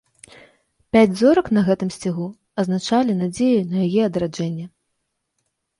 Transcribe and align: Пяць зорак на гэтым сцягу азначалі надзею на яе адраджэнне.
Пяць 0.95 1.17
зорак 1.19 1.51
на 1.57 1.61
гэтым 1.69 1.93
сцягу 1.97 2.27
азначалі 2.65 3.19
надзею 3.21 3.61
на 3.77 3.89
яе 3.91 4.01
адраджэнне. 4.11 4.65